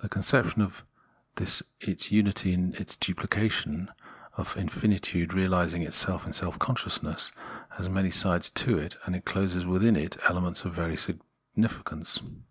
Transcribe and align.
The 0.00 0.08
conception 0.08 0.62
of 0.62 0.82
this 1.36 1.62
its 1.78 2.10
unity 2.10 2.54
in 2.54 2.72
its 2.76 2.96
duphcation, 2.96 3.88
of 4.38 4.56
infinitude 4.56 5.32
reahsing 5.34 5.86
itself 5.86 6.26
in 6.26 6.32
self 6.32 6.58
consciousness, 6.58 7.32
has 7.76 7.90
many 7.90 8.10
sides 8.10 8.48
to 8.48 8.78
it 8.78 8.96
and 9.04 9.14
encloses 9.14 9.66
within 9.66 9.94
it 9.96 10.16
elements 10.26 10.64
of 10.64 10.72
varied 10.72 11.00
significance. 11.00 12.18